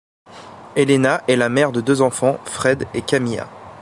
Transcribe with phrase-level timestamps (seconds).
[0.75, 3.47] Helena est la mère de deux enfants, Fred et Camilla.